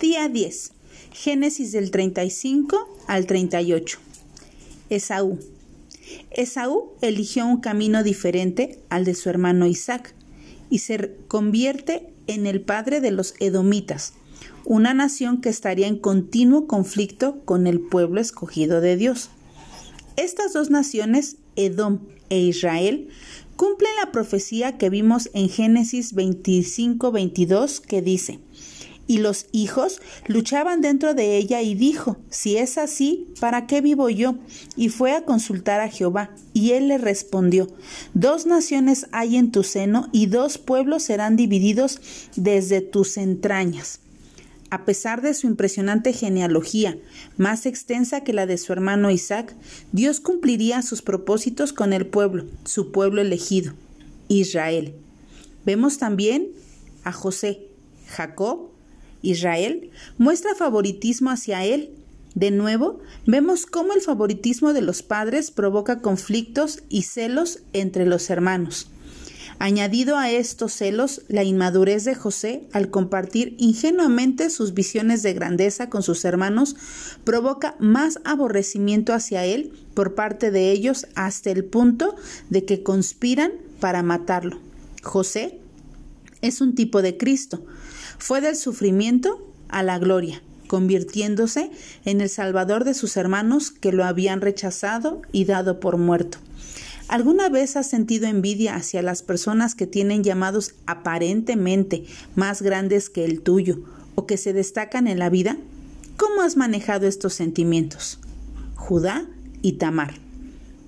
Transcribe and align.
Día 0.00 0.30
10. 0.30 0.72
Génesis 1.12 1.72
del 1.72 1.90
35 1.90 2.88
al 3.06 3.26
38. 3.26 3.98
Esaú. 4.88 5.38
Esaú 6.30 6.92
eligió 7.02 7.44
un 7.44 7.60
camino 7.60 8.02
diferente 8.02 8.78
al 8.88 9.04
de 9.04 9.14
su 9.14 9.28
hermano 9.28 9.66
Isaac 9.66 10.14
y 10.70 10.78
se 10.78 11.14
convierte 11.28 12.14
en 12.28 12.46
el 12.46 12.62
padre 12.62 13.02
de 13.02 13.10
los 13.10 13.34
edomitas, 13.40 14.14
una 14.64 14.94
nación 14.94 15.42
que 15.42 15.50
estaría 15.50 15.86
en 15.86 15.98
continuo 15.98 16.66
conflicto 16.66 17.44
con 17.44 17.66
el 17.66 17.78
pueblo 17.78 18.22
escogido 18.22 18.80
de 18.80 18.96
Dios. 18.96 19.28
Estas 20.16 20.54
dos 20.54 20.70
naciones, 20.70 21.36
Edom 21.56 21.98
e 22.30 22.38
Israel, 22.40 23.08
cumplen 23.56 23.92
la 24.02 24.12
profecía 24.12 24.78
que 24.78 24.88
vimos 24.88 25.28
en 25.34 25.50
Génesis 25.50 26.14
25-22 26.14 27.80
que 27.80 28.00
dice, 28.00 28.38
y 29.10 29.18
los 29.18 29.46
hijos 29.50 30.00
luchaban 30.28 30.82
dentro 30.82 31.14
de 31.14 31.36
ella 31.36 31.62
y 31.62 31.74
dijo, 31.74 32.18
si 32.28 32.58
es 32.58 32.78
así, 32.78 33.26
¿para 33.40 33.66
qué 33.66 33.80
vivo 33.80 34.08
yo? 34.08 34.36
Y 34.76 34.88
fue 34.88 35.16
a 35.16 35.24
consultar 35.24 35.80
a 35.80 35.88
Jehová, 35.88 36.30
y 36.52 36.74
él 36.74 36.86
le 36.86 36.96
respondió, 36.96 37.66
dos 38.14 38.46
naciones 38.46 39.08
hay 39.10 39.34
en 39.34 39.50
tu 39.50 39.64
seno 39.64 40.08
y 40.12 40.26
dos 40.26 40.58
pueblos 40.58 41.02
serán 41.02 41.34
divididos 41.34 42.00
desde 42.36 42.82
tus 42.82 43.16
entrañas. 43.16 43.98
A 44.70 44.84
pesar 44.84 45.22
de 45.22 45.34
su 45.34 45.48
impresionante 45.48 46.12
genealogía, 46.12 46.96
más 47.36 47.66
extensa 47.66 48.22
que 48.22 48.32
la 48.32 48.46
de 48.46 48.58
su 48.58 48.72
hermano 48.72 49.10
Isaac, 49.10 49.56
Dios 49.90 50.20
cumpliría 50.20 50.82
sus 50.82 51.02
propósitos 51.02 51.72
con 51.72 51.92
el 51.92 52.06
pueblo, 52.06 52.44
su 52.64 52.92
pueblo 52.92 53.22
elegido, 53.22 53.72
Israel. 54.28 54.94
Vemos 55.66 55.98
también 55.98 56.46
a 57.02 57.10
José, 57.10 57.66
Jacob, 58.06 58.69
Israel, 59.22 59.90
muestra 60.18 60.54
favoritismo 60.54 61.30
hacia 61.30 61.64
él. 61.64 61.90
De 62.34 62.50
nuevo, 62.50 63.00
vemos 63.26 63.66
cómo 63.66 63.92
el 63.92 64.00
favoritismo 64.00 64.72
de 64.72 64.82
los 64.82 65.02
padres 65.02 65.50
provoca 65.50 66.00
conflictos 66.00 66.82
y 66.88 67.02
celos 67.02 67.60
entre 67.72 68.06
los 68.06 68.30
hermanos. 68.30 68.88
Añadido 69.62 70.16
a 70.16 70.30
estos 70.30 70.72
celos, 70.72 71.20
la 71.28 71.44
inmadurez 71.44 72.04
de 72.04 72.14
José 72.14 72.66
al 72.72 72.88
compartir 72.88 73.56
ingenuamente 73.58 74.48
sus 74.48 74.72
visiones 74.72 75.22
de 75.22 75.34
grandeza 75.34 75.90
con 75.90 76.02
sus 76.02 76.24
hermanos 76.24 76.76
provoca 77.24 77.76
más 77.78 78.20
aborrecimiento 78.24 79.12
hacia 79.12 79.44
él 79.44 79.72
por 79.92 80.14
parte 80.14 80.50
de 80.50 80.70
ellos 80.70 81.06
hasta 81.14 81.50
el 81.50 81.66
punto 81.66 82.16
de 82.48 82.64
que 82.64 82.82
conspiran 82.82 83.52
para 83.80 84.02
matarlo. 84.02 84.58
José 85.02 85.58
es 86.40 86.62
un 86.62 86.74
tipo 86.74 87.02
de 87.02 87.18
Cristo. 87.18 87.62
Fue 88.20 88.42
del 88.42 88.54
sufrimiento 88.54 89.50
a 89.68 89.82
la 89.82 89.98
gloria, 89.98 90.42
convirtiéndose 90.66 91.70
en 92.04 92.20
el 92.20 92.28
salvador 92.28 92.84
de 92.84 92.92
sus 92.92 93.16
hermanos 93.16 93.70
que 93.70 93.92
lo 93.92 94.04
habían 94.04 94.42
rechazado 94.42 95.22
y 95.32 95.46
dado 95.46 95.80
por 95.80 95.96
muerto. 95.96 96.38
¿Alguna 97.08 97.48
vez 97.48 97.76
has 97.76 97.88
sentido 97.88 98.28
envidia 98.28 98.76
hacia 98.76 99.02
las 99.02 99.22
personas 99.22 99.74
que 99.74 99.86
tienen 99.86 100.22
llamados 100.22 100.74
aparentemente 100.86 102.04
más 102.36 102.60
grandes 102.62 103.08
que 103.08 103.24
el 103.24 103.40
tuyo 103.40 103.80
o 104.14 104.26
que 104.26 104.36
se 104.36 104.52
destacan 104.52 105.08
en 105.08 105.18
la 105.18 105.30
vida? 105.30 105.56
¿Cómo 106.18 106.42
has 106.42 106.58
manejado 106.58 107.06
estos 107.08 107.32
sentimientos? 107.32 108.20
Judá 108.76 109.24
y 109.62 109.72
Tamar. 109.72 110.14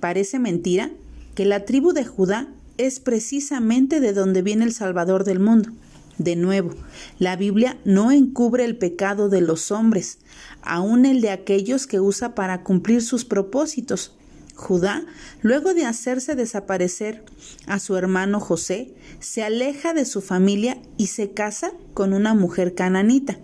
Parece 0.01 0.39
mentira 0.39 0.91
que 1.35 1.47
la 1.47 1.65
tribu 1.65 1.93
de 1.93 2.05
Judá 2.05 2.47
es 2.77 3.01
precisamente 3.01 4.01
de 4.01 4.13
donde 4.13 4.43
viene 4.43 4.65
el 4.65 4.75
Salvador 4.75 5.25
del 5.25 5.41
mundo. 5.41 5.71
De 6.19 6.37
nuevo, 6.37 6.75
la 7.19 7.37
Biblia 7.37 7.79
no 7.85 8.13
encubre 8.13 8.65
el 8.65 8.77
pecado 8.77 9.29
de 9.29 9.41
los 9.41 9.71
hombres, 9.71 10.19
aun 10.63 11.07
el 11.07 11.21
de 11.21 11.31
aquellos 11.31 11.87
que 11.87 12.01
usa 12.01 12.35
para 12.35 12.63
cumplir 12.63 13.03
sus 13.03 13.25
propósitos. 13.25 14.13
Judá, 14.55 15.05
luego 15.41 15.75
de 15.75 15.87
hacerse 15.87 16.35
desaparecer 16.35 17.25
a 17.67 17.79
su 17.79 17.97
hermano 17.97 18.39
José, 18.39 18.95
se 19.19 19.43
aleja 19.43 19.95
de 19.95 20.05
su 20.05 20.21
familia 20.21 20.79
y 20.99 21.07
se 21.09 21.31
casa 21.31 21.73
con 21.95 22.13
una 22.13 22.35
mujer 22.35 22.75
cananita. 22.75 23.39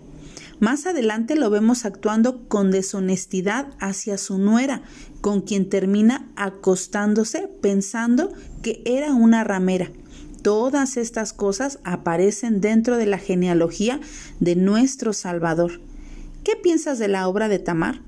Más 0.59 0.85
adelante 0.85 1.35
lo 1.35 1.49
vemos 1.49 1.85
actuando 1.85 2.47
con 2.47 2.69
deshonestidad 2.69 3.67
hacia 3.79 4.17
su 4.17 4.37
nuera, 4.37 4.83
con 5.21 5.41
quien 5.41 5.69
termina 5.69 6.29
acostándose 6.35 7.49
pensando 7.61 8.31
que 8.61 8.81
era 8.85 9.13
una 9.13 9.43
ramera. 9.43 9.91
Todas 10.41 10.95
estas 10.95 11.33
cosas 11.33 11.79
aparecen 11.83 12.61
dentro 12.61 12.95
de 12.95 13.05
la 13.05 13.17
genealogía 13.17 13.99
de 14.39 14.55
nuestro 14.55 15.11
Salvador. 15.11 15.81
¿Qué 16.43 16.55
piensas 16.55 16.97
de 16.97 17.09
la 17.09 17.27
obra 17.27 17.49
de 17.49 17.59
Tamar? 17.59 18.01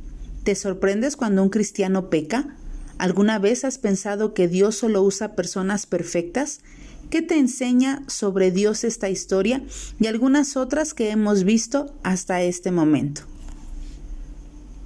¿Te 0.43 0.55
sorprendes 0.55 1.17
cuando 1.17 1.43
un 1.43 1.49
cristiano 1.49 2.09
peca? 2.09 2.55
¿Alguna 2.97 3.37
vez 3.37 3.65
has 3.65 3.77
pensado 3.77 4.33
que 4.33 4.47
Dios 4.47 4.75
solo 4.75 5.03
usa 5.03 5.35
personas 5.35 5.85
perfectas? 5.85 6.61
¿Qué 7.09 7.21
te 7.21 7.37
enseña 7.37 8.03
sobre 8.07 8.51
Dios 8.51 8.85
esta 8.85 9.09
historia 9.09 9.63
y 9.99 10.07
algunas 10.07 10.55
otras 10.55 10.93
que 10.93 11.09
hemos 11.09 11.43
visto 11.43 11.93
hasta 12.03 12.41
este 12.41 12.71
momento? 12.71 13.23